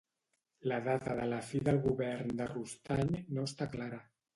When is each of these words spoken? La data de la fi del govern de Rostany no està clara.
La 0.71 0.79
data 0.87 1.17
de 1.21 1.27
la 1.35 1.43
fi 1.51 1.63
del 1.69 1.79
govern 1.85 2.35
de 2.43 2.51
Rostany 2.57 3.17
no 3.39 3.51
està 3.53 3.75
clara. 3.79 4.07